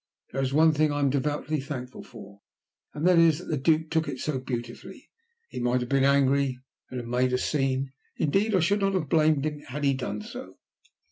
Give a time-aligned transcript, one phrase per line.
[0.33, 2.41] "There is one thing I am devoutly thankful for,
[2.91, 5.11] and that is that the Duke took it so beautifully.
[5.51, 6.57] He might have been angry,
[6.89, 7.91] and have made a scene.
[8.17, 10.57] Indeed I should not have blamed him, had he done so."